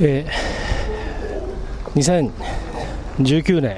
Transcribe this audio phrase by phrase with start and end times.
[0.00, 2.32] えー、
[3.22, 3.76] 2019年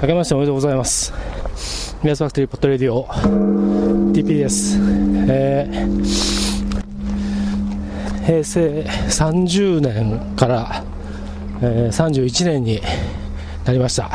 [0.00, 1.12] 明けましておめでとうございます。
[2.02, 3.06] ミヤスファクトリー Pod Radio
[4.14, 4.40] TP
[5.28, 5.80] えー、
[8.24, 10.82] 平成30年から、
[11.60, 12.80] えー、31年に
[13.66, 14.08] なりました、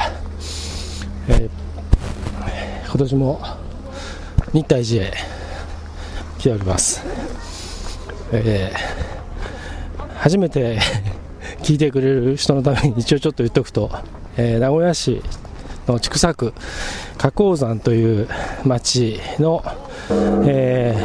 [1.27, 1.49] えー、
[2.87, 3.39] 今年も
[4.51, 5.13] 日泰寺へ
[6.39, 7.03] 来ております、
[8.31, 8.95] えー、
[10.25, 10.79] 初めて
[11.61, 13.91] 聞いてくれる人のために一応ちょっと言っておくと、
[14.38, 15.21] えー、名古屋市
[15.88, 16.53] の千種区
[17.20, 18.27] 花崗山という
[18.63, 19.63] 町の、
[20.47, 20.95] え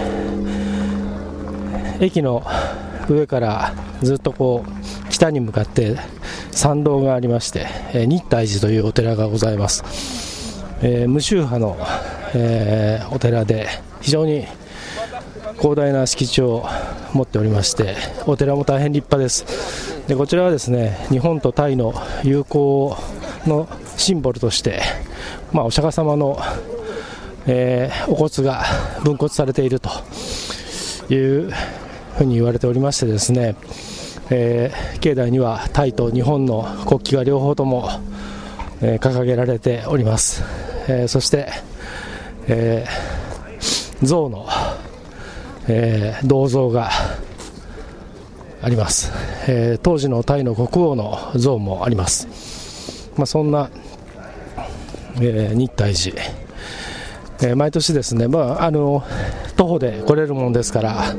[1.98, 2.42] ー、駅の
[3.10, 5.98] 上からずっとこう北に向かって
[6.50, 11.76] 参道がありまして、えー、日体寺というお寺がございます、えー、無宗派の、
[12.34, 13.68] えー、お寺で
[14.00, 14.46] 非常に
[15.60, 16.66] 広大な敷地を
[17.12, 17.96] 持っておりまして
[18.26, 20.06] お寺も大変立派です。
[20.08, 21.94] でこちらはですね日本とタイの
[22.24, 22.96] 友好
[23.46, 24.82] のシンボルとして、
[25.52, 26.38] まあ、お釈迦様の、
[27.46, 28.64] えー、お骨が
[29.04, 29.90] 分骨されていると
[31.12, 31.52] いう
[32.16, 33.54] ふうに言われておりましてですね、
[34.30, 37.88] えー、境内にはタイと日本の国旗が両方とも、
[38.80, 40.42] えー、掲げられております、
[40.88, 41.48] えー、そして、
[42.48, 44.46] えー、象の、
[45.68, 46.90] えー、銅像が
[48.62, 49.12] あります、
[49.48, 53.70] えー、当時のタイの国王の像もあります、まあ、そんな、
[55.16, 56.22] えー、日体寺、
[57.42, 59.02] えー、毎年ですね、まあ、あの
[59.56, 61.14] 徒歩で来れるものですから、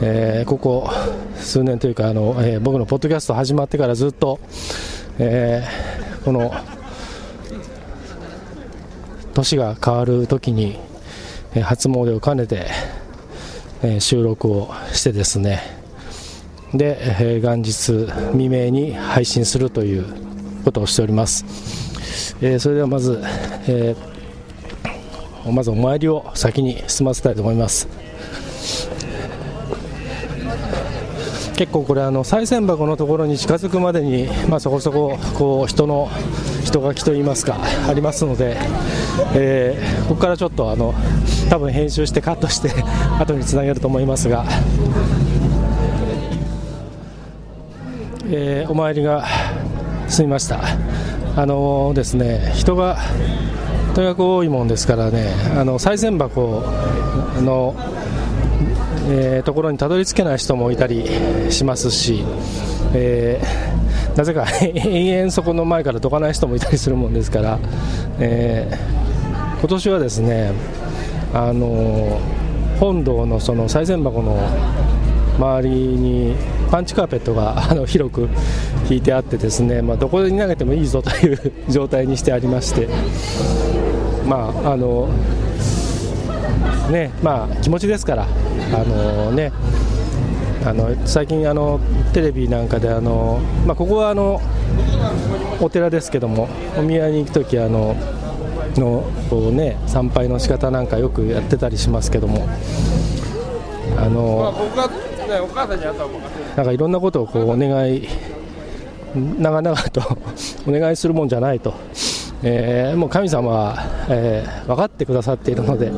[0.00, 0.90] えー、ここ
[1.36, 4.40] 数年というかあの、えー、僕のポッドキャスト始まってからずっと、
[5.18, 6.52] えー、この
[9.34, 10.78] 年が変わるときに、
[11.62, 12.66] 初詣を兼ねて、
[13.86, 15.60] え、収録をしてですね
[16.72, 20.06] で、え、元日未明に配信するという
[20.64, 23.22] ことをしております、え、それではまず、
[23.68, 23.94] え、
[25.52, 27.86] まずお参りを先に済ませたいと思います。
[31.56, 36.10] 結構これあの賽銭箱のところに近づくまでに、まあ、そこそここう人の
[36.64, 37.58] 人書きといいますか
[37.88, 38.56] ありますので、
[39.34, 40.94] えー、ここからちょっとあの
[41.48, 42.70] 多分編集してカットして
[43.18, 44.44] 後につなげると思いますが、
[48.26, 49.24] えー、お参りが
[50.08, 50.60] 済みました。
[51.36, 52.96] あのー、ですね人が
[53.94, 56.62] とにかく多いもんですからねあの賽銭箱
[57.42, 57.74] の
[59.06, 61.06] えー、ところにたどり着けない人もいたり
[61.50, 62.24] しますし、
[62.94, 67.58] えー、なぜか 延々そこの前からどかない人もいたりするもんですから、
[68.18, 70.52] えー、今年はですね、
[71.34, 72.18] あの
[72.80, 74.38] 本堂のその賽銭箱の
[75.38, 76.36] 周りに
[76.70, 78.28] パンチカーペットがあの広く
[78.88, 82.88] 引いてあってですね、まあ、どこに投げてもいいぞという状態にしてありまして、
[84.26, 85.08] まああの
[86.90, 88.26] ねまあ、気持ちですから、あ
[88.84, 89.52] のね、
[90.64, 91.80] あの最近あの、
[92.12, 94.40] テレビなんかであの、まあ、ここはあの
[95.60, 97.96] お寺ですけども、お宮に行くときあの
[98.76, 99.02] の、
[99.52, 102.48] ね、参拝の仕方なんかよくやってたりしますけども。
[103.96, 104.52] あの
[106.56, 108.08] なんかいろんなことをこうお願い
[109.14, 110.02] 長々と
[110.66, 111.74] お願いするもんじゃないと、
[112.42, 113.76] えー、もう神様は、
[114.08, 115.90] えー、分かってくださっているので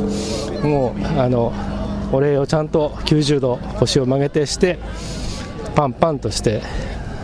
[0.63, 1.53] もうあの
[2.13, 4.79] お礼をちゃんと90度腰を曲げてして
[5.75, 6.63] パンパンとして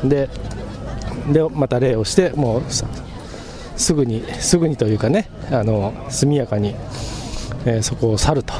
[0.03, 0.29] で
[1.33, 2.63] でまた礼をしてもう
[3.77, 6.75] すぐにすぐにというかねあの速やかに、
[7.65, 8.55] えー、そこを去ると。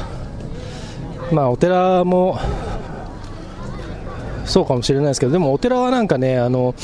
[1.31, 2.37] まあお寺も
[4.45, 6.75] そうかもしれないですけどでもお寺はなんかねあの、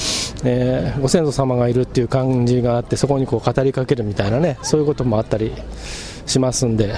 [0.44, 5.54] えー、ご先祖様がいるっていう感じがあってそこにこう語りかけるみたいなねそういうこともあったり
[6.26, 6.94] しますんで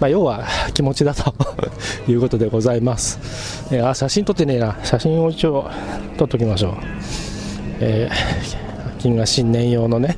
[0.00, 1.34] まあ、要は気持ちだと
[2.08, 3.18] いうことでございます、
[3.72, 4.78] えー、あ写真撮ってねえな。
[4.84, 5.68] 写真を一応
[6.16, 6.74] 撮っときましょう、
[7.80, 8.67] えー、
[8.98, 10.16] 金が新年用のね。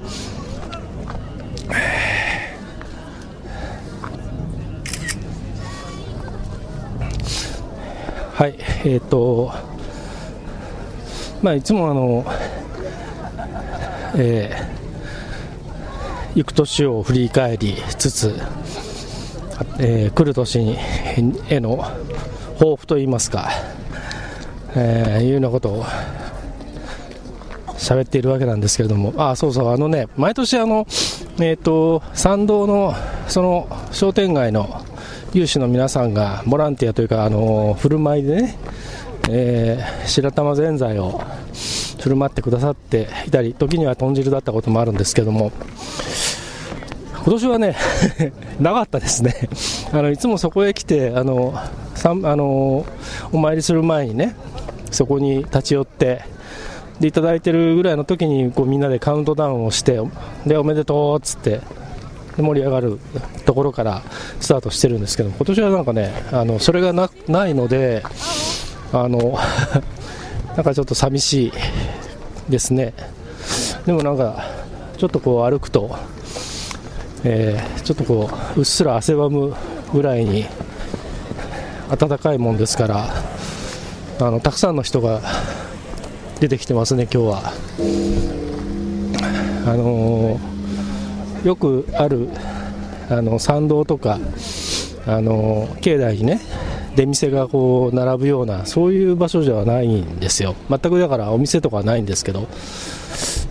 [8.35, 8.55] はい
[8.85, 9.53] えっ、ー、と
[11.43, 12.25] まあいつもあの
[14.17, 18.35] えー、行く年を振り返りつつ
[19.79, 20.77] えー、来る年
[21.49, 21.79] への
[22.59, 23.51] 抱負といいますか、
[24.75, 25.85] えー、いうようなことを
[27.91, 30.87] 喋っているわけなんですけれども、あそうそう、あのね、毎年あの、
[31.41, 32.95] えーと、参道の
[33.27, 34.85] その商店街の
[35.33, 38.59] 有志の皆さんがボランティアというか、あの振る舞いでね、
[39.29, 41.21] えー、白玉ぜんざいを
[42.01, 45.51] 振る舞ってくださっていたり時には豚汁だったこともあるんですけども。
[47.23, 47.77] 今年はね
[48.59, 49.35] なかったですね。
[49.93, 51.53] あのいつもそこへ来てあの
[51.95, 52.87] さあの
[53.31, 54.35] お参りする前にね
[54.91, 56.23] そこに立ち寄って
[57.01, 59.99] でいただいてるぐらいの時にこうみんなでカウントダウンをして
[60.47, 61.61] でおめでとうっつって
[62.37, 62.99] 盛り上がる
[63.47, 64.03] ところから
[64.39, 68.03] スタートしてるんですけど今年はなんかねあのそれがなないので
[68.93, 69.39] あの
[70.57, 71.53] なんかちょっと寂しい
[72.51, 72.93] ですね。
[73.87, 74.45] でもなんか
[74.99, 75.97] ちょっとこう歩くと、
[77.25, 79.55] えー、ちょっとこううっすら汗ばむ
[79.93, 80.45] ぐらいに
[81.97, 83.07] 暖かいもんですから
[84.21, 85.21] あのたくさんの人が
[86.41, 87.53] 出てきてますね今日は。
[89.67, 92.29] あのー、よくある
[93.11, 94.19] あの参道とか
[95.07, 96.41] あのー、境内にね
[96.97, 100.57] 出店がこう並ぶようなそういう場所ではないんですよ。
[100.69, 102.49] 全くだからお店とかはないんですけど。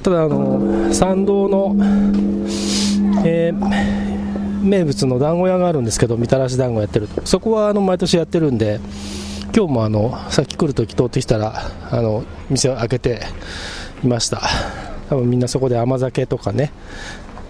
[0.03, 1.75] ただあの参道の、
[3.25, 7.25] えー、名物の団子屋があるんですけどみたらし団子やってると。
[7.25, 8.79] そこはあの毎年やってるんで
[9.59, 11.53] 今日もあのさっき来るとき通ってきたら
[11.91, 13.19] あの店を開けて
[14.01, 14.41] いました。
[15.09, 16.71] 多分みんなそこで甘酒とかね、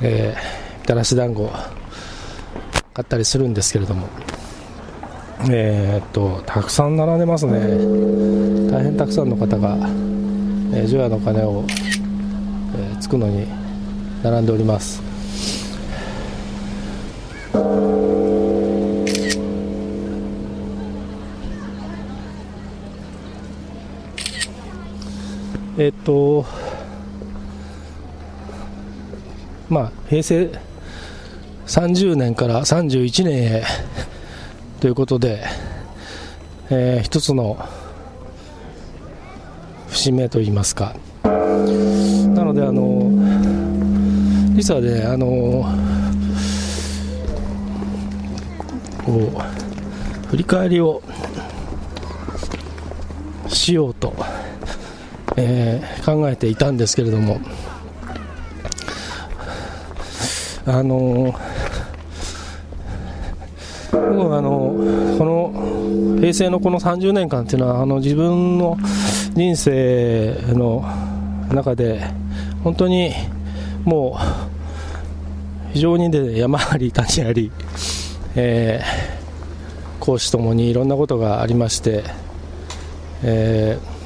[0.01, 1.47] えー、みたらし団子
[2.95, 4.07] 買ったりするんですけれども。
[5.51, 7.59] えー、っとたくさん並んでますね。
[8.71, 9.77] 大変たくさんの方が、
[10.73, 13.45] えー、除夜の鐘を、えー、つくのに
[14.23, 14.99] 並んでおります。
[25.79, 26.45] えっと
[29.69, 30.51] まあ平成
[31.67, 33.63] 30年から31年へ
[34.81, 35.41] ということで、
[36.69, 37.57] えー、一つの
[39.87, 40.95] 節目といいますか。
[41.23, 43.09] なのであの
[44.55, 45.65] 実はねあの
[49.05, 49.31] こ
[50.25, 51.01] う振り返りを
[53.47, 54.13] しようと、
[55.37, 57.39] えー、考えていたんですけれども
[60.65, 61.33] あの
[63.91, 64.75] 僕あの
[65.17, 68.77] この平成のこの30年間っていうのはあの自分の
[69.33, 70.83] 人生の
[71.53, 72.01] 中で
[72.63, 73.13] 本当に
[73.85, 77.51] もう非常にで山あり谷あり、
[78.35, 82.03] えー、講師ともにいろんなことがありまして、
[83.23, 83.98] えー、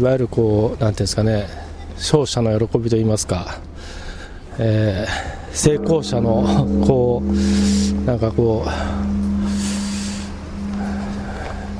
[0.00, 1.46] いわゆるこうなんていうんですかね
[1.96, 3.60] 勝者の喜びといいますか、
[4.58, 8.64] えー成功者のこうなんかこ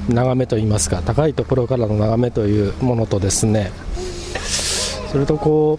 [0.09, 3.71] う眺めといいますか高いところからの眺めというものとですね
[5.11, 5.79] それとこ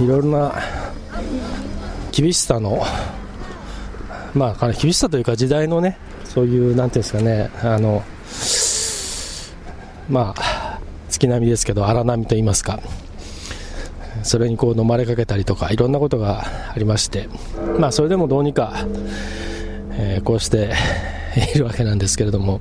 [0.00, 0.54] ういろいろな
[2.12, 2.82] 厳しさの
[4.34, 8.02] まあ厳しさというか時代のねそういうなんていうんですかねあの
[10.10, 10.53] まあ
[11.28, 12.80] 並みですけど荒波といいますか
[14.22, 17.28] それにこう飲まれかけたりとかいろんなことがありまして、
[17.78, 18.86] まあ、それでもどうにか、
[19.92, 20.72] えー、こうして
[21.54, 22.60] いるわけなんですけれども、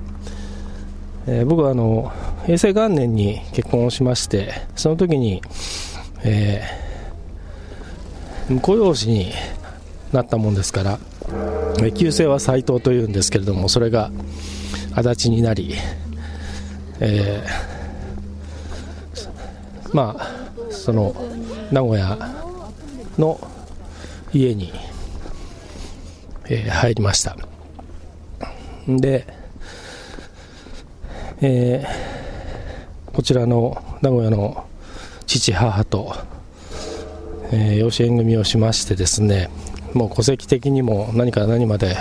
[1.27, 2.12] えー、僕はあの
[2.46, 5.41] 平成元年に結婚をしましてその時に、
[6.24, 9.32] えー、婿養子に
[10.12, 11.00] なったもんですから
[11.96, 14.12] 旧姓は斎藤というんですけれどもそれが
[14.96, 15.75] 足立になり、
[17.00, 17.73] えー、
[19.93, 21.15] まあその
[21.71, 22.17] 名古屋
[23.17, 23.39] の
[24.33, 24.73] 家に、
[26.45, 27.38] えー、入りました。
[28.88, 29.27] で、
[31.41, 34.65] えー、こちらの名古屋の
[35.25, 36.13] 父母と、
[37.51, 39.50] えー、養子縁組をしましてですね
[39.93, 41.95] もう戸籍的にも何から何まで、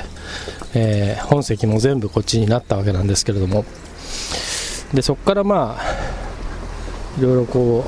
[0.74, 3.64] えー、本籍も全部こっちになったわけなんですけれども。
[4.92, 6.01] でそこからまあ
[7.18, 7.84] いろいろこ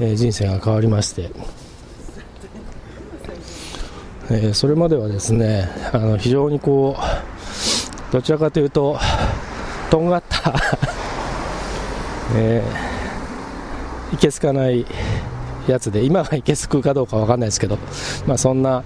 [0.00, 1.30] うえ人生が変わりまして、
[4.30, 8.98] えそれまではですねあの非常にこうどちらかというと
[9.90, 10.54] とんがった
[12.34, 14.84] えー、いけすかない
[15.68, 17.78] やつで今はいけすくかどうか分かんないですけど、
[18.26, 18.82] まあ、そんな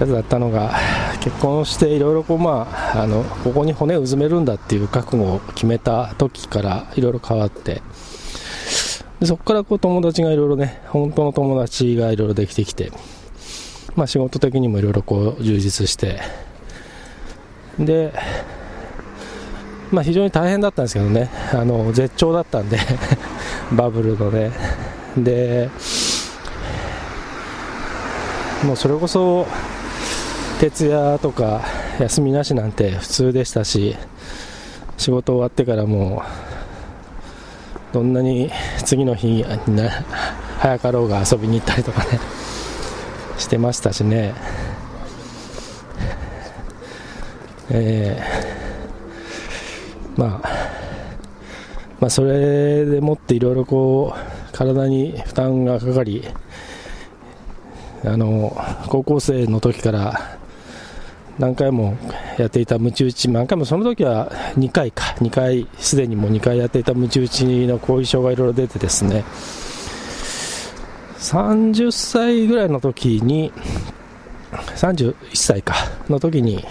[0.00, 0.74] やつだったのが
[1.20, 7.82] 結婚していろいろこう、まあ、あのここに骨をうずめるんだっていう覚悟を決めた時からいろいろ変わって
[9.20, 12.90] でそこからこう友達がいろいろね、本当の友達がいろいろできてきて、
[13.94, 16.20] まあ仕事的にもいろいろこう充実して、
[17.78, 18.14] で、
[19.90, 22.78] まあ、非常に大変だったんですけどね、あの絶頂だったんで
[23.72, 24.52] バブルのね、
[25.18, 25.68] で、
[28.64, 29.46] もうそれこそ
[30.60, 31.62] 徹夜とか
[31.98, 33.96] 休みなしなんて普通でしたし、
[34.98, 36.22] 仕事終わってからも
[37.94, 38.50] どんなに
[38.84, 39.44] 次の日に
[40.58, 42.20] 早かろうが遊びに行ったりとかね
[43.38, 44.34] してましたしね、
[47.70, 50.48] えー、まあ、
[52.00, 56.22] まあ、それでもっていろいろこう体に負担がかかり
[58.04, 58.54] あの
[58.88, 60.39] 高校生の時から
[61.40, 61.96] 何回も
[62.36, 69.24] やっていたムチ打ち、何回もその時は2回か、2回、すでにもう2回やっていたムチ打ちの後遺症がいろいろ出てですね、
[71.18, 73.52] 30歳ぐらいの時に、
[74.76, 75.74] 31歳か、
[76.10, 76.62] の時に、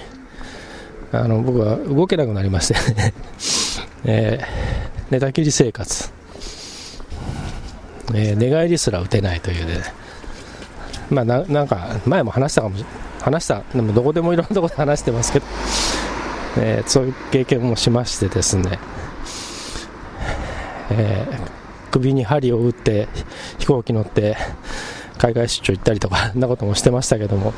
[1.12, 2.94] あの僕は動けなくなりまして。
[2.94, 3.14] ね
[4.06, 4.46] えー、
[5.10, 6.12] 寝たきり生活、
[8.14, 9.82] えー、寝返りすら打てないというね、
[11.10, 15.46] まあ、ななんか前も話したかもしれない話したでもどこでもいろんなところで話してますけど、
[16.58, 18.80] えー、そういう経験もしましてですね、
[20.92, 23.08] えー、首に針を打って
[23.58, 24.38] 飛行機乗って
[25.18, 27.54] 海外出張行ったりとか そんなこともしてましたけども。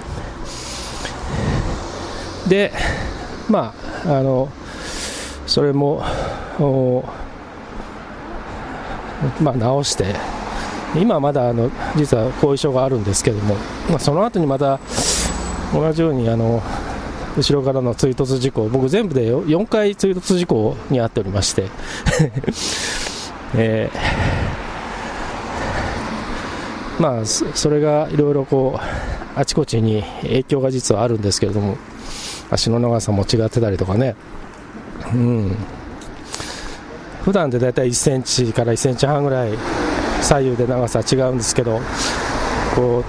[2.47, 2.73] で
[3.49, 3.73] ま
[4.05, 4.49] ああの
[5.45, 6.03] それも
[9.39, 10.15] まあ直して
[10.95, 13.55] 今はまだあの実は後遺症があるんですけども、
[13.89, 14.79] まあ、その後にまた
[15.73, 16.61] 同じようにあの
[17.37, 21.67] 後ろからの追突事故僕全部で4回追突事故に遭っておりまして。
[23.53, 31.77] えー、まあそれがいろいろこうあちこちに影響が実はあるんですけれども
[32.49, 34.15] 足の長さも違ってたりとかね。
[35.13, 35.55] うん。
[37.23, 39.51] 普段でだいたい1センチから1センチ半ぐらい
[40.21, 41.79] 左右で長さ違うんですけど
[42.75, 43.03] こう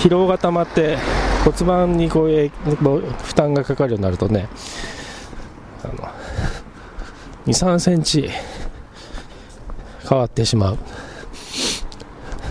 [0.00, 0.96] 疲労が溜まって
[1.44, 2.28] 骨盤にこう
[3.22, 4.48] 負担がかかるようになるとね
[7.46, 8.28] 23センチ
[10.08, 10.78] 変わってしまう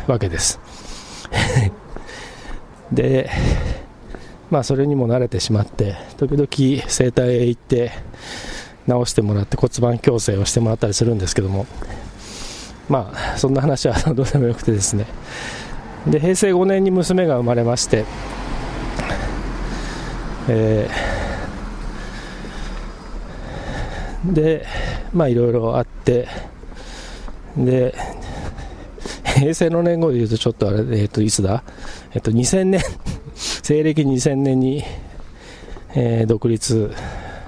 [0.08, 0.60] わけです。
[2.92, 3.30] で
[4.50, 7.92] まあそれにも慣れてしまって時々整体へ行って
[8.88, 11.66] 直してもらって骨盤矯正をしてもらったりするんですけども
[12.90, 15.06] まあそんな話は どうでもよくてですね。
[16.08, 18.06] で平成5年に娘が生まれまして
[20.50, 24.66] えー、で
[25.14, 26.28] まあいろいろあって
[27.58, 27.94] で
[29.36, 31.64] 平成の年号でいうとちょっとあれ、えー、といつだ、
[32.14, 32.82] えっ、ー、と2000年
[33.36, 34.84] 西暦2000年に、
[35.96, 36.92] えー、独立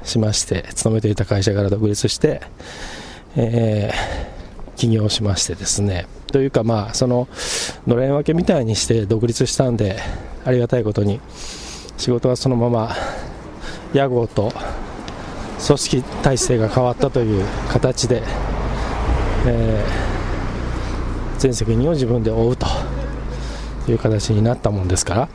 [0.04, 2.42] しまして勤めていた会社から独立して、
[3.38, 4.39] えー、
[4.80, 6.08] 起業しましてですね。
[6.32, 7.28] というかまあその
[7.86, 10.00] のれん分けみたいにして独立したんで
[10.46, 11.20] ありがたいことに
[11.98, 12.96] 仕事はそのまま
[13.94, 14.54] 屋号と
[15.66, 18.24] 組織体制が変わったという形で、
[19.46, 22.66] えー、全責任を自分で負うと
[23.90, 25.30] いう形になったもんですから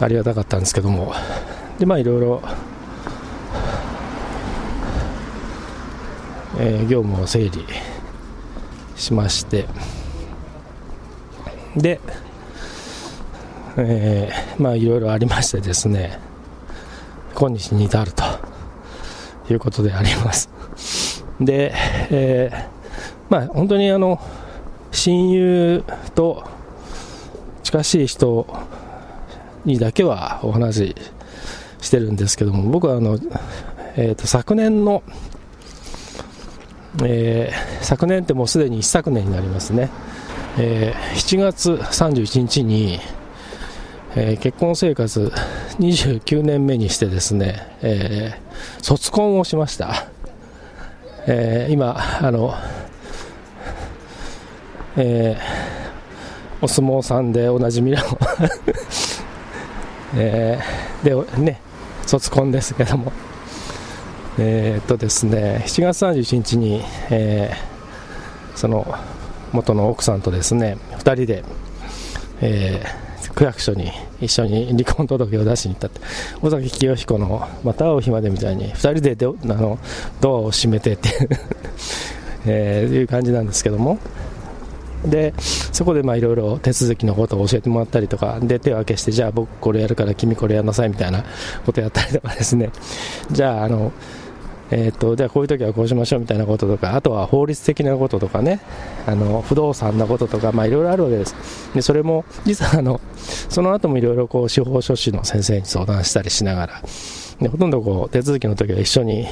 [0.00, 1.12] ありがたかったんですけども。
[1.78, 2.42] でまあいろいろ、
[6.58, 7.64] え、業務を整理
[8.96, 9.66] しまして。
[11.76, 12.00] で
[13.76, 16.18] え、まあいろいろありましてですね
[17.34, 18.24] 今日に至ると
[19.48, 20.50] いうことであります。
[21.40, 21.72] で、
[22.10, 22.50] え、
[23.28, 24.20] まあ本当にあの
[24.90, 25.84] 親友
[26.14, 26.44] と
[27.62, 28.46] 近しい人
[29.64, 30.96] にだけはお話し
[31.82, 33.18] してるんですけども僕はあの、
[33.96, 35.02] えーと、昨年の、
[37.04, 39.90] えー、昨年ってもうすでに一昨年になりますね、
[40.58, 42.98] えー、7月31日に
[44.16, 45.32] えー、結婚生活
[45.78, 50.08] 29年目にしてですね、えー、卒婚をしました、
[51.26, 52.54] えー、今あの、
[54.96, 55.36] え
[56.60, 57.98] お相撲さんでおなじみの
[60.16, 60.58] え
[61.04, 61.60] でね
[62.06, 63.12] 卒婚ですけども。
[64.38, 67.52] えっとですね7月31日に、え
[68.54, 68.94] その
[69.52, 71.44] 元の奥さんとですね2人で、
[72.40, 76.00] えー区役所に一緒に離婚届を出しに行ったって。
[76.42, 79.78] 尾崎清彦の「また会う日まで」みたいに2人であの
[80.20, 81.28] ドアを閉めてって
[82.46, 83.98] えー、いう感じなんですけども。
[85.06, 91.24] でそこでいろいろ手続きのことを教えてもらったりとかで手を挙げしてじゃあ僕これやるから君これやんなさいみたいな
[91.64, 92.70] ことやったりとかですね。
[93.30, 93.92] じゃああの
[94.70, 98.60] えーと、じゃあこういう時はこうしましょうみたいなこととかあとは法律的なこととかね。
[99.06, 101.34] あの不動産のこととかまいろいろあるわけです。
[101.74, 103.00] でそれも実はあの
[103.48, 106.82] その後もいろいろこう司法書士の先生に相談したりしながら
[107.40, 109.26] でほとんどこう手続きの時は一緒に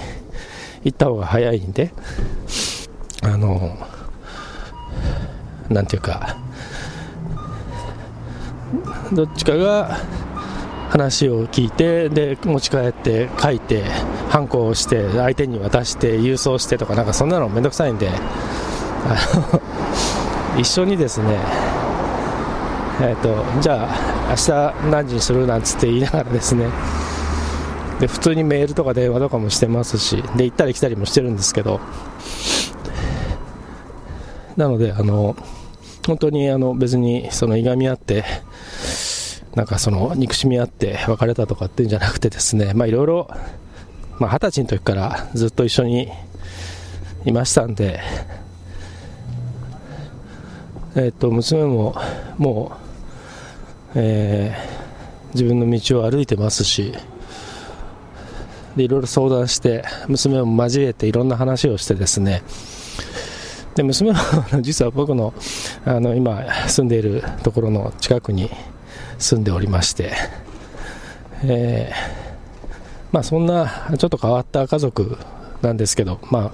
[0.83, 1.93] 行った方が早いんで
[3.23, 3.76] あの
[5.69, 6.38] なんていうか
[9.12, 9.99] どっちかが
[10.90, 13.85] 話を聞いてで持ち帰って書いて
[14.28, 18.11] ハンコをして相手に渡して郵送してとかなんかそんなのめんどくさいんで。
[19.09, 19.16] あ
[19.52, 19.62] の
[20.59, 21.38] 一緒にですね
[22.99, 26.69] えーと、じゃあ明日何時にするなんつって言いながらですね。
[28.00, 31.81] で普通にメールとか電話とかもしてますしで行ったり来たりもしてるんですけど。
[34.57, 35.37] なのであの
[36.07, 38.25] 本当にあの別にそのいがみ合って
[39.56, 43.28] なんかその憎しみ合って別れたとかっていうんじゃなくてですね、まあいろいろ、
[44.18, 46.08] まあ二十歳の時からずっと一緒に
[47.25, 48.00] いましたんで、
[50.94, 51.96] えっと、娘も
[52.36, 52.72] も
[53.94, 56.92] う、えー、自分の道を歩いてますし、
[58.76, 62.42] でいろいろ相談して、娘も交えていろんな話をしてですね、
[63.75, 65.32] で娘は実は僕の
[65.86, 68.50] あの今住んでいるところの近くに
[69.18, 70.12] 住んでおりまして、
[71.44, 75.18] えー、まあ、そんなちょっと変わった家族
[75.62, 76.52] なんですけど、まあ、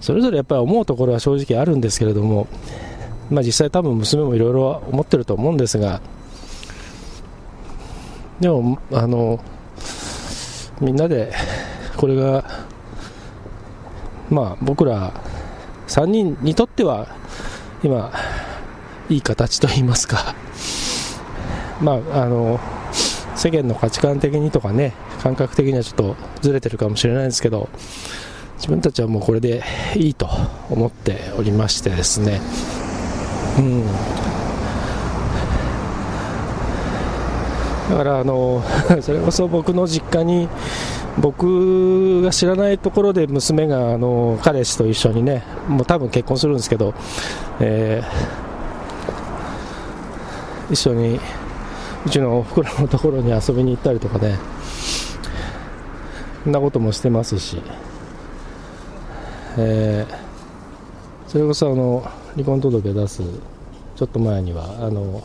[0.00, 2.48] それぞれやっぱり思うところは正直あるんですけれども、
[3.30, 6.00] まあ、実際多分娘もいろいろ思ってると思うんですが
[8.40, 9.44] でもあの
[10.80, 11.32] みんなで
[11.96, 12.44] これが
[14.30, 15.12] まあ僕ら
[15.88, 17.08] 3人にとっては
[17.82, 18.12] 今
[19.10, 20.34] いい形といいますか。
[21.80, 22.60] まあ、あの
[23.36, 27.68] 世間の価値観的にとかね感覚的にはちょっとずれてるかもしれないですけど
[28.56, 29.62] 自分たちはもうこれで
[29.96, 30.28] いいと
[30.68, 32.38] 思っておりましてですね、
[33.58, 33.86] うん、
[37.90, 38.62] だからあの
[39.00, 40.46] それこそ僕の実家に
[41.18, 46.92] 僕が知らないところで娘があの彼氏と一緒にねもう多分結婚するんですけど、
[47.60, 51.18] えー、一緒に
[52.06, 54.38] うちのおふくろのところに遊びに行ったりとかね。
[56.44, 57.60] そんなこともしてますし、
[59.58, 63.22] えー、それこそあの離婚届出す
[63.94, 65.22] ちょっと前にはあの、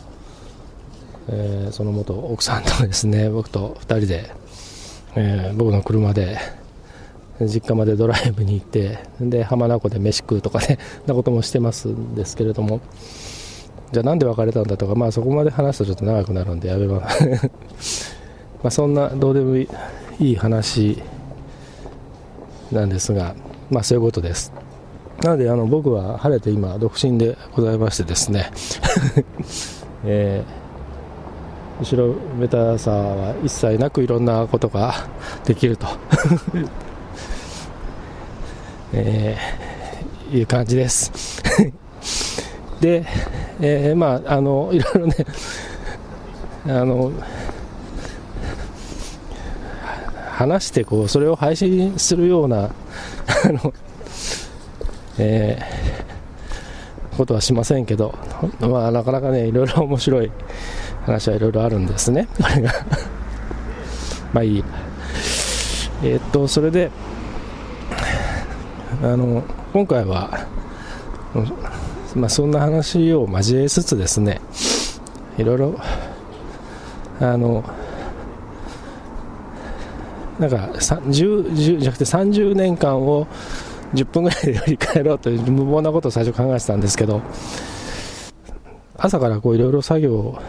[1.29, 4.31] えー、その元奥さんとですね 僕と2人で、
[5.15, 6.37] えー、僕の車で
[7.39, 12.81] 実家までドライブに行ってで浜名湖で飯食うとかね なこともしてますんですけれども。
[13.91, 17.09] じゃあなんで別れたんだとか、まあ、そこまで話すとちょっと長くなるんでやめま
[17.79, 18.15] す。
[18.63, 19.67] まあそんなどうでもい
[20.19, 21.01] い話
[22.71, 23.35] なんですが、
[23.69, 24.51] まあ、そういうことです。
[25.21, 28.51] なのであの僕は晴れて今独身でございましてですね、
[30.03, 34.93] えー、後ろめたさは一切なくいろんなことが
[35.45, 35.87] できると。
[38.93, 41.41] えー、いう感じです。
[42.85, 43.03] で、
[43.61, 45.15] えー、まあ、あの、いろいろね、
[46.67, 47.11] あの、
[50.29, 52.69] 話してこう、それを配信するような、あ
[53.47, 53.73] の、
[55.17, 58.13] えー、ことはしませんけど、
[58.59, 60.31] まあ、なかなかね、いろいろ面白い
[61.07, 62.71] 話はいろいろあるんですね、これが。
[64.31, 64.63] まあいい。
[66.03, 66.91] えー、っと、それで、
[69.01, 69.43] あの、
[69.73, 70.45] 今回は、
[72.15, 74.39] まあ、そんな話を交えつつですね
[75.37, 75.79] いろいろ
[77.19, 77.63] あの
[80.39, 83.27] なんか10 10じゃなくて30年間を
[83.93, 87.21] 10分ぐらいで振り返ろうという無謀なことを最初考えてたんですけど
[88.97, 90.41] 朝からこういろいろ作業を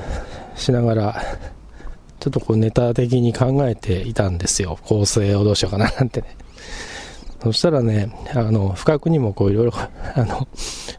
[0.55, 1.23] しながら
[2.21, 4.79] ちょっとこうネタ的に考えていたんですよ。
[4.83, 6.37] 構成をどうしようかななんてね。
[7.47, 10.49] そしたらね、あの、不覚にもこういろいろ、 あの、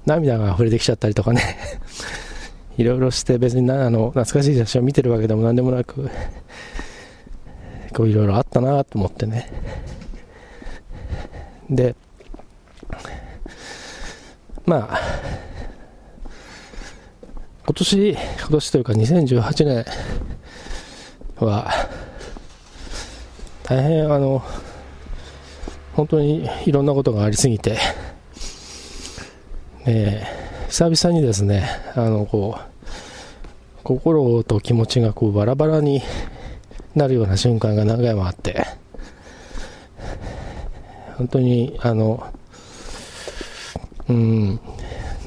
[0.05, 1.41] 涙が溢れてきちゃったりとかね、
[2.77, 6.09] いろいろして別にな、あの、懐かしい写真を見てるわけでも何でもなく、
[7.93, 9.51] こういろいろあったなと思ってね。
[11.69, 11.95] で、
[14.65, 14.99] まあ、
[17.65, 19.85] 今年、今年というか2018年
[21.45, 21.69] は、
[23.63, 24.41] 大変あの、
[25.97, 27.79] 本当にいろんなことがありすぎて、
[29.87, 30.23] え
[30.69, 36.03] 久々にですね、あの、こう、心と気持ちがこうバラバラに
[36.93, 38.67] なるような瞬間が何回もあって、
[41.15, 42.31] 本当に、あの、
[44.07, 44.59] うん、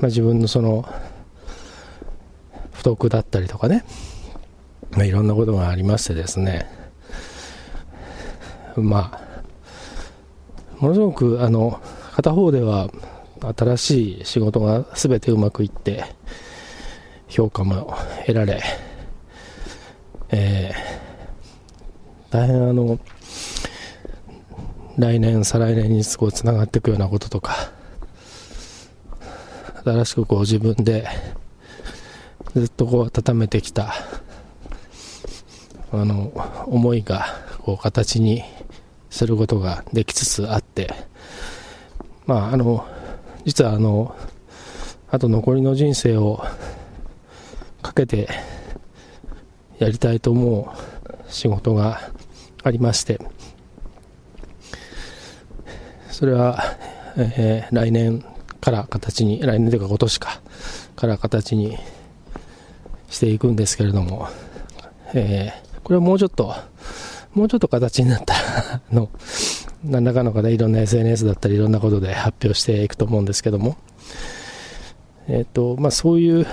[0.01, 0.89] まあ、自分のその、
[2.71, 3.85] 不徳だったりとかね、
[4.93, 6.71] まあ、いろんなことがありましてですね、
[8.77, 9.20] まあ、
[10.81, 11.81] ものすごく、あの、
[12.13, 12.91] 片方では
[13.57, 16.05] 新しい仕事が全てうまくいって、
[17.29, 17.95] 評価も
[18.27, 18.63] 得られ、
[20.31, 22.99] えー、大変あの、
[24.99, 27.55] 来年、再来年にこうつながっていくようなこととか、
[29.85, 31.07] 新しくこう自分で
[32.55, 33.95] ずっとこう温めてきた
[35.93, 36.33] あの
[36.67, 37.27] 思いが
[37.63, 38.43] こう形に
[39.11, 40.95] することができつつあって
[42.27, 42.87] まああの
[43.45, 44.15] 実はあの
[45.11, 46.43] あと残りの人生を
[47.83, 48.29] かけて
[49.79, 52.01] やりたいと思う仕事が
[52.63, 53.21] ありまして
[56.11, 56.63] それは、
[57.17, 58.25] えー、来年
[58.61, 60.41] から形に来年というか今年か
[60.97, 61.79] から形に
[63.09, 64.29] していくんですけれども、
[65.15, 66.55] えー、これはもうちょっと、
[67.35, 69.09] もうちょっと形になったらの、
[69.85, 73.77] 何らかの方いろんな SNS だったりいろんなことで発表していくと思うんですけども、
[75.29, 76.47] えっ、と、まあそういう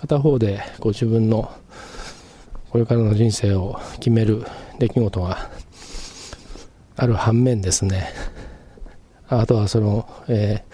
[0.00, 1.50] 片方でこう自分の
[2.70, 4.44] これからの人生を決める
[4.80, 5.48] 出来事が
[6.96, 8.08] ある反面ですね、
[9.28, 10.64] あとはその、え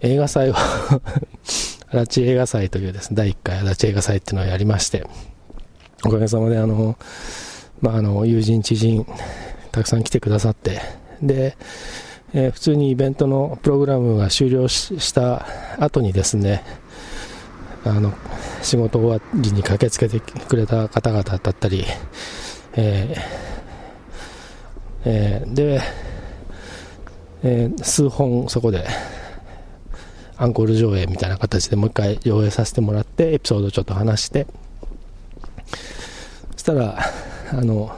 [0.00, 0.54] ー、映画祭を
[1.90, 5.06] 足立映画祭というですね、第1回足立映画祭っていうのをやりまして、
[6.04, 6.98] おかげさまであの、
[7.80, 9.06] まあ、あの、友人、知人、
[9.72, 10.80] たくさん来てくださって、
[11.22, 11.56] で、
[12.34, 15.46] えー、普通にイベントのプログラムが終了した
[15.78, 16.64] 後にですね、
[17.84, 18.12] あの、
[18.62, 21.84] 仕事終わりに駆けつけてくれた方々だったり、
[22.74, 23.48] えー
[25.04, 25.80] えー、で、
[27.42, 28.86] えー、数本そこで
[30.36, 34.46] アンコール上映みたいな形でもう一回上映させてもらってエピソードちょっと話して
[36.52, 36.98] そしたら
[37.52, 37.96] あの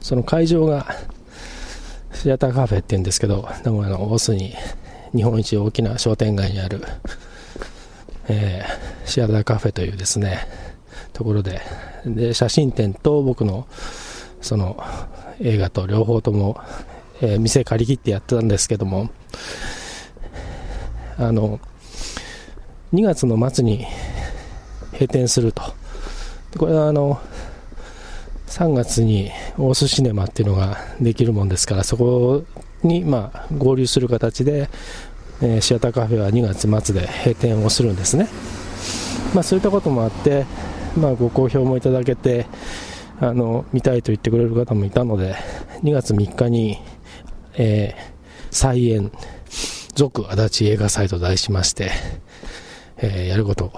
[0.00, 0.86] その会場が
[2.12, 4.54] シアターカフェって言うんですけど名古屋の大須に
[5.14, 6.82] 日本一大きな商店街にある、
[8.28, 10.46] えー、シアターカフェというですね
[11.12, 11.60] ところで
[12.04, 13.66] で写真展と僕の
[14.40, 14.82] その
[15.40, 16.60] 映画と両方とも、
[17.20, 19.10] えー、店借り切ってやってたんですけども
[21.20, 21.58] あの、
[22.94, 23.84] 2月の末に
[24.92, 25.62] 閉店すると。
[26.56, 27.20] これはあの、
[28.58, 32.42] 3月に大須シネマっていうのができるもんですから、そこ
[32.82, 34.68] にまあ合流する形で、
[35.40, 38.26] えー、シアターカフェは2月末で閉店をするんですね。
[39.32, 40.44] まあそういったこともあって、
[40.96, 42.46] まあご好評もいただけて、
[43.20, 45.36] あの、見たいと言ってくれる方もいたので、
[45.84, 46.78] 2月3日に、
[47.54, 48.12] えー、
[48.50, 49.12] 再演、
[49.94, 51.92] 続足立映画祭と題しまして、
[52.98, 53.72] えー、やることを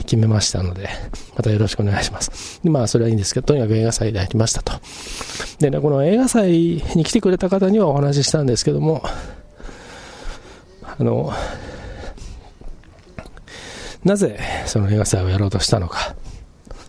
[0.00, 0.88] 決めましたので、
[1.36, 2.60] またよろしくお願いします。
[2.62, 4.72] でまあ、それはいいんですけど、とにかく映画祭でやりましたと。
[5.58, 9.02] でね、この映画祭に来てくれた方にはお話ししたんですけども、
[10.82, 11.32] あの、
[14.04, 16.14] なぜその映画祭をやろうとしたのか。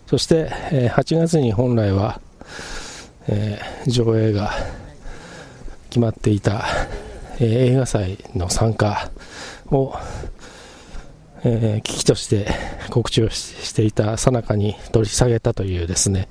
[0.08, 2.22] そして、えー、8月に本来は、
[3.28, 4.52] えー、上映が
[5.90, 6.66] 決まっていた
[7.40, 9.12] えー、映画祭の参加
[9.68, 9.94] を、
[11.44, 12.48] えー、危機として
[12.90, 16.28] 告知をしていたさなかに取り下げたというですね、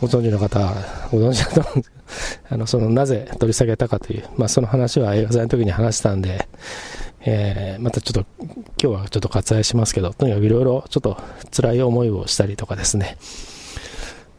[0.00, 2.00] ご存知の方はご存知だと思うんです。
[2.50, 6.48] あの、そのなぜ取り下げたかという、まあその話は映画祭の時に話したんで、
[7.22, 8.26] えー、またちょっと
[8.82, 11.16] 今日はちょっと割愛しますけど、とにかくいろいろちょっと
[11.54, 13.18] 辛い思いをしたりとかですね、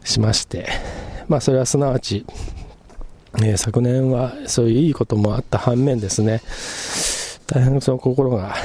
[0.04, 0.68] しまして、
[1.28, 2.26] まあそれはすなわち、
[3.36, 6.42] えー、昨年はそういういいこともあった反面ですね、
[7.48, 8.56] 大変その心が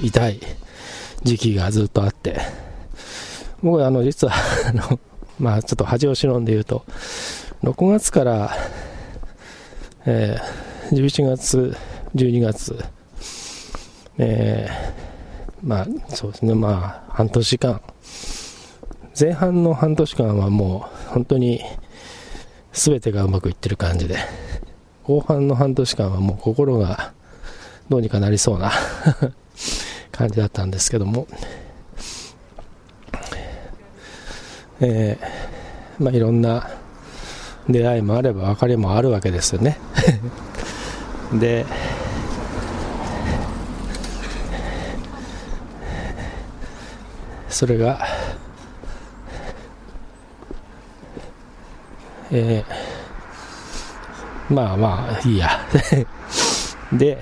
[0.00, 0.40] 痛い
[1.22, 2.40] 時期がずっとあって、
[3.62, 4.34] 僕はあの実は
[4.68, 5.00] あの、
[5.38, 6.84] まあちょっと恥を忍んで言うと、
[7.62, 8.56] 6月から、
[10.04, 11.76] えー、11月、
[12.14, 12.84] 12月、
[14.18, 17.80] えー、まあそうですね、まあ半年間、
[19.18, 21.60] 前半の半年間はもう本当に
[22.72, 24.18] 全てがうまくいってる感じで、
[25.04, 27.12] 後半の半年間はもう心が
[27.88, 28.72] どうにかなりそうな
[30.16, 31.28] 感じだったんですけども、
[34.80, 36.70] えー、まあいろんな
[37.68, 39.78] 出会いもあれば別れもあるわけですよね。
[41.38, 41.66] で
[47.50, 48.06] それが、
[52.30, 55.50] えー、まあまあいいや。
[56.92, 57.18] で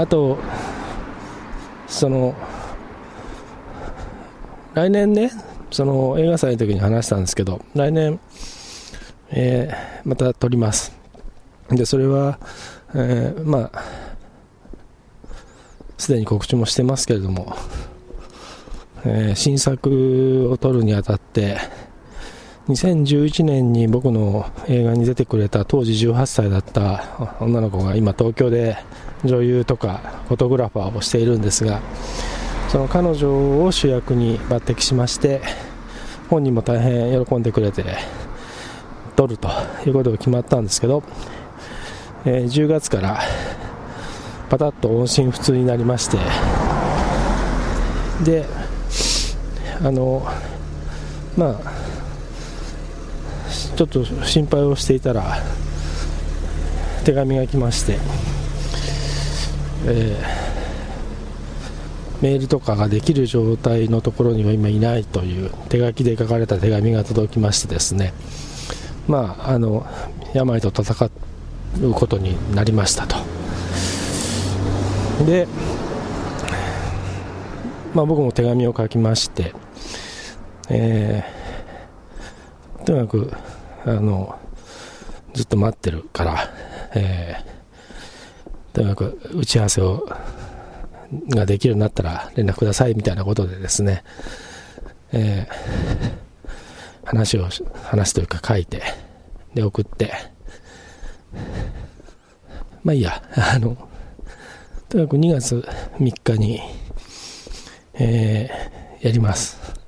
[0.00, 0.38] あと
[1.86, 2.34] その
[4.72, 5.30] 来年ね
[5.70, 8.18] その映画祭の時に話したんですけど来年、
[9.28, 10.96] えー、また撮ります。
[11.68, 12.38] でそれは、
[12.94, 13.82] えー、まあ
[15.98, 17.54] すでに告知もしてますけれども、
[19.04, 21.58] えー、新作を撮るにあたって
[22.68, 28.78] 2011年に僕の映画に出てくれた当時18歳だった女の子が今東京で
[29.24, 31.80] 女優とかフォトグラファーをしているんですが
[32.68, 35.42] その彼女を主役に抜擢しまして
[36.28, 37.84] 本人も大変喜んでくれて
[39.16, 39.48] 撮ると
[39.86, 41.02] いうことが決まったんですけど、
[42.24, 43.20] えー、10月から
[44.48, 46.18] パタッと音信不通になりまして
[48.24, 48.46] で
[49.82, 50.26] あの
[51.36, 51.80] まあ
[53.76, 55.38] ちょっと心配をしていたら
[57.04, 57.96] 手紙が来まして、
[59.86, 68.12] えー、メールとかができる状態のところには今いないという手書きで書かれた手紙が届きましてですね。
[69.08, 69.86] まああの
[70.34, 71.10] 病と戦
[71.82, 73.16] うことになりましたと。
[75.26, 75.48] で
[77.94, 79.52] まあ僕も手紙を書きまして
[80.72, 83.32] えー、とにかく
[83.84, 84.38] あの
[85.34, 86.38] ずっと待ってるから、
[86.94, 87.59] えー、
[88.72, 90.08] とにかく打ち合わせを
[91.28, 94.04] ができるようになったら連絡くださいみたいなことでですね、
[95.12, 97.48] えー、話を
[97.84, 98.82] 話というか書いて
[99.54, 100.12] で送って
[102.84, 103.22] まあいいや
[103.54, 103.76] あの
[104.88, 106.60] とにかく2月3日に、
[107.94, 109.80] えー、やります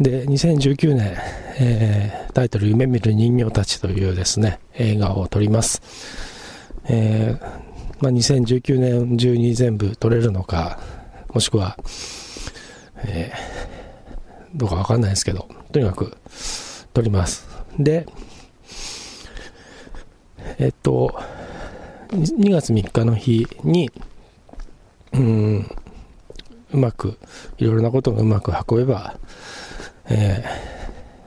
[0.00, 1.14] で、2019年、
[1.58, 5.82] えー、タイトル夢見る人形たちというですね、映画を撮ります。
[6.88, 7.59] えー、
[8.00, 10.78] まあ、2019年中に全部撮れるのか、
[11.34, 11.76] もしくは、
[13.04, 16.16] えー、どうかわかんないですけど、とにかく
[16.92, 17.46] 撮ります。
[17.78, 18.06] で、
[20.58, 21.14] えっと、
[22.08, 23.90] 2月3日の日に、
[25.12, 25.70] うん、
[26.72, 27.18] うまく、
[27.58, 29.18] いろいろなことがうまく運べば、
[30.06, 30.48] えー、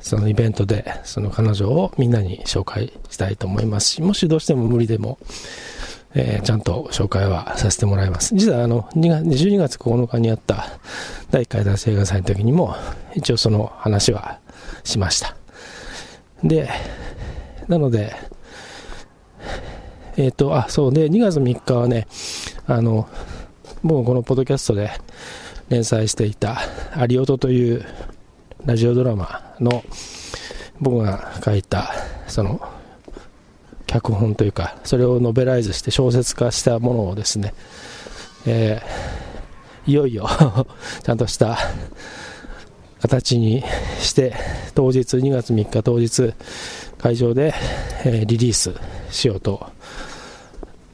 [0.01, 5.17] そのイベントでその彼女をみんなに紹介したいと思いますし、もしどうしても無理でも、
[6.15, 8.35] えー、ちゃんと紹介はさせてもらいます。
[8.35, 10.65] 実はあの、12月9日にあった
[11.31, 12.75] 第1回男性映画祭の時にも、
[13.15, 14.39] 一応その話は
[14.83, 15.35] しました。
[16.43, 16.69] で、
[17.67, 18.15] なので、
[20.17, 22.07] えっ、ー、と、あ、そうで、2月3日はね、
[22.67, 23.07] あの、
[23.83, 24.91] 僕このポッドキャストで
[25.69, 26.59] 連載していた、
[26.95, 27.83] アリオトという
[28.65, 29.83] ラジオドラマの
[30.79, 31.91] 僕が書いた
[32.27, 32.61] その
[33.93, 37.53] 脚本というかそれをノベライズして小説化したものをですね、
[38.47, 40.27] えー、いよいよ
[41.03, 41.59] ちゃんとした
[43.01, 43.63] 形に
[43.99, 44.33] して
[44.73, 46.33] 当日2月3日当日
[46.97, 47.53] 会場で、
[48.03, 48.73] えー、リリース
[49.11, 49.63] しようと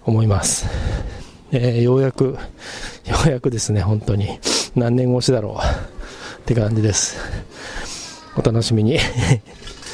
[0.04, 0.68] 思います、
[1.54, 2.38] えー、ようやく
[3.06, 4.40] ようやくですね本当に
[4.76, 7.18] 何年越しだろうって感じです。
[8.36, 8.98] お楽しみに。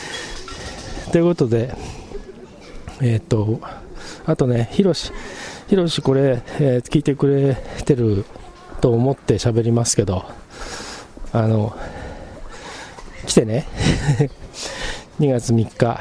[1.12, 1.74] ということで、
[3.02, 3.60] えっ、と、
[4.26, 5.12] あとね、ひろし、
[5.68, 8.26] ひろしこれ、えー、聞いてくれてる
[8.82, 10.26] と思って喋りますけど、
[11.34, 11.76] あの、
[13.26, 13.66] 来てね、
[15.20, 16.00] 2月3日、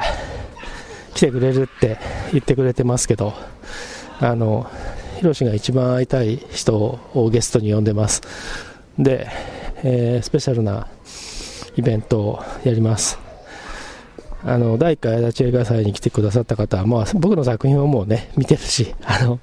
[1.13, 1.97] 来てくれるって
[2.31, 3.33] 言ってくれてますけど、
[4.19, 4.69] あの、
[5.17, 8.21] ひろしが一番会いたい人をゲストに呼んでます。
[8.97, 9.27] で、
[9.83, 10.87] えー、スペシャルな
[11.75, 13.24] イベントをやります。
[14.47, 19.39] あの、第1回足立映画祭に来てくださった方は、まあ、僕の作品はもうね、見てるし、 あの、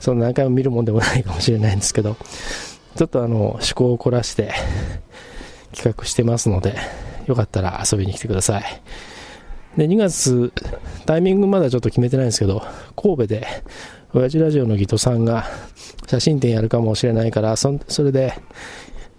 [0.00, 2.16] その何回も見るもんでもないかもしれないんですけど、
[2.94, 4.52] ちょっとあの、趣向を凝らして
[5.72, 6.76] 企画してますので、
[7.26, 8.64] よかったら遊びに来てください。
[9.78, 10.52] で、2月、
[11.06, 12.62] タイミングまだちょっと決めてないんですけど、
[12.96, 13.46] 神戸で、
[14.12, 15.46] 親父ラジオのギトさんが
[16.06, 18.34] 写真展やるかもしれないから、そそれで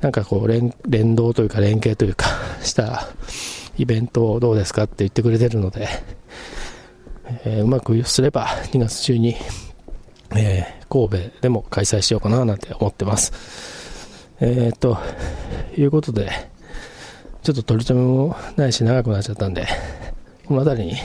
[0.01, 2.27] なんかこう連、連動というか連携というか
[2.61, 3.07] したら
[3.77, 5.87] イベントをどうですかって言ってくれてるので、
[7.45, 9.35] えー、うまくすれば2月中に、
[10.35, 13.33] えー、神戸でも開催しようかななんて思ってます。
[14.39, 14.97] えー、と、
[15.77, 16.29] いうことで、
[17.41, 19.67] ちょっと取り留めもないし長くなっちゃったんで、
[20.45, 20.97] この辺りに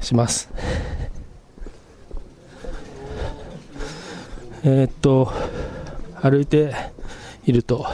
[0.00, 0.50] します。
[4.64, 5.30] えっと、
[6.22, 6.74] 歩いて
[7.44, 7.86] いると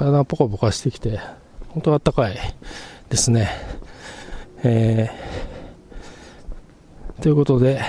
[0.00, 1.18] 体がポカポカしてきて
[1.72, 2.36] 本当あったかい
[3.08, 3.48] ですね、
[4.64, 7.80] えー、ということで、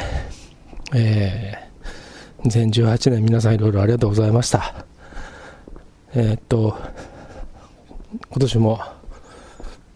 [0.93, 4.85] えー、2018年皆さんいろいろありがとうございました。
[6.13, 6.77] えー、っと
[8.29, 8.81] 今年も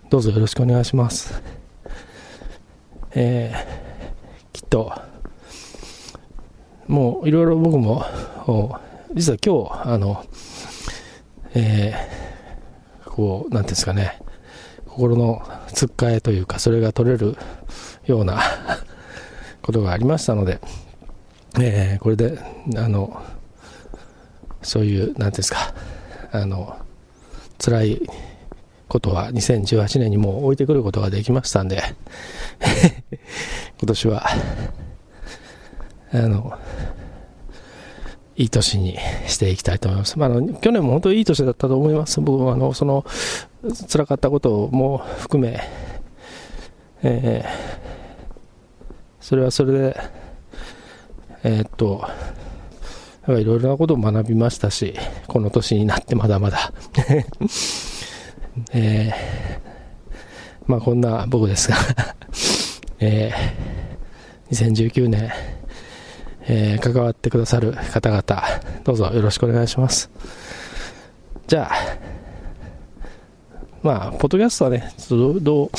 [0.09, 1.43] どうぞよろしくお願いします。
[3.11, 4.93] えー、きっと
[6.87, 8.03] もういろいろ僕も
[9.13, 10.25] 実は今日あの
[11.57, 12.14] えー、
[13.15, 14.19] こうなんていうんですかね。
[14.87, 15.41] 心の
[15.73, 17.37] つっかえというかそれが取れる
[18.05, 18.39] ような
[19.61, 20.59] ことがありましたので、
[21.59, 22.39] えー、これで
[22.77, 23.21] あの
[24.61, 25.73] そういうなんていうんですか
[26.31, 26.77] あの
[27.57, 28.09] 辛い
[28.87, 31.83] ことは2018年にもう置いてくることができましたんで
[33.79, 34.27] 今年は
[36.13, 36.57] あの
[38.37, 40.19] いい年にしていきたいと思います。
[40.19, 42.19] まあ、去年も本当にいい年だったと思います。
[42.19, 43.05] 僕はあのその
[43.89, 45.61] 辛かったことも含め、
[47.01, 47.49] えー、
[49.21, 49.97] それはそれで、
[51.43, 52.07] えー、っと、
[53.27, 54.93] いろいろなことを学びましたし、
[55.27, 56.73] この年になってまだまだ
[58.71, 59.13] えー、
[60.67, 61.77] まあこんな僕ですが
[62.99, 65.31] えー、2019年、
[66.47, 68.23] えー、関わってくださる方々、
[68.83, 70.09] どうぞよろしくお願いします。
[71.47, 71.75] じゃあ、
[73.81, 75.69] まあ、ポッドキャストはね、ちょっとどう、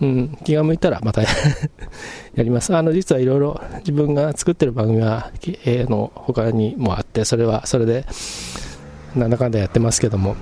[0.00, 1.22] うん、気が向いたらまた
[2.34, 2.74] やります。
[2.76, 5.30] あの、実はいろいろ自分が作ってる番組は、
[5.64, 8.04] えー、の他にもあって、それはそれで、
[9.16, 10.36] なんだかんだやってますけども、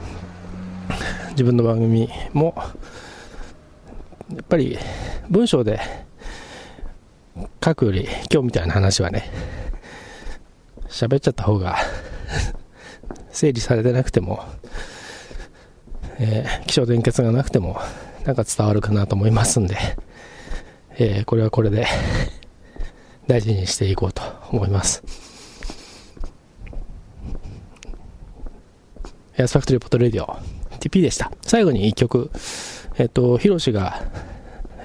[1.30, 2.54] 自分の番組も、
[4.30, 4.78] やっぱり
[5.28, 5.80] 文章で
[7.64, 9.30] 書くより今日みたいな話はね、
[10.92, 11.78] 喋っちゃった方が
[13.32, 14.44] 整理されてなくても、
[16.18, 17.80] えー、気象転結がなくても、
[18.24, 19.76] なんか伝わるかなと思いますんで、
[20.98, 21.86] えー、これはこれで
[23.26, 25.02] 大事にしていこうと思います。
[29.38, 30.36] エアスファクトリー Pod Radio
[30.78, 31.32] TP でした。
[31.40, 32.30] 最後に一曲、
[32.98, 34.02] えっ、と、ヒロシが、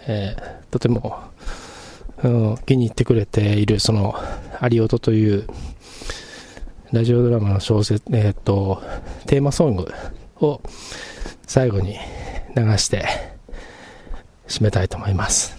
[0.08, 1.20] えー、とても、
[2.24, 4.16] うん、気に入ってくれている、その、
[4.60, 5.48] アリオトという、
[6.94, 8.82] ラジオドラマの小説、えっ、と、
[9.26, 9.92] テーマソング
[10.40, 10.62] を
[11.46, 11.98] 最後に
[12.56, 13.06] 流して
[14.48, 15.58] 締めたいと思います。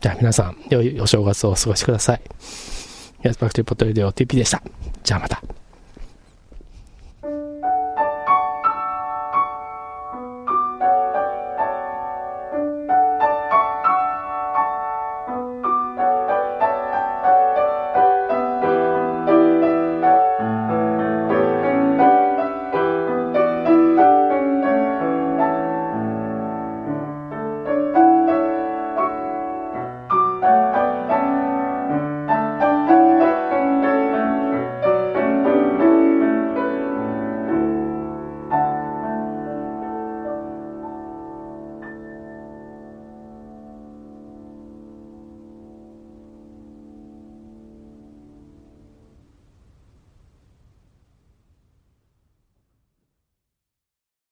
[0.00, 2.20] じゃあ皆さん、良いお正月をお過ごしください。
[3.22, 4.62] ヤスパクティポットレディオ TP でした。
[5.04, 5.42] じゃあまた。